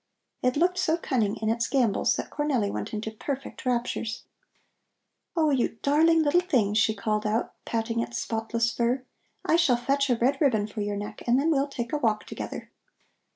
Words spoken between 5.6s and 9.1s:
darling little thing!" she called out, patting its spotless fur;